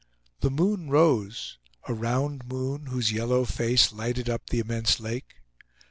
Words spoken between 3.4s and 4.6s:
face lighted up the